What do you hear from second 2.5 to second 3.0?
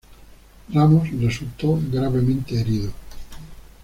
herido.